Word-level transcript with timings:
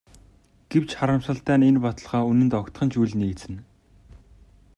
Гэвч 0.71 0.89
харамсалтай 0.99 1.57
нь 1.59 1.67
энэ 1.69 1.81
баталгаа 1.85 2.23
үнэнд 2.29 2.53
огтхон 2.59 2.87
ч 2.91 2.93
үл 3.03 3.13
нийцнэ. 3.19 3.57